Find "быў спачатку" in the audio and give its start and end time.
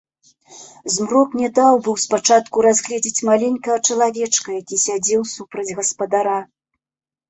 1.89-2.65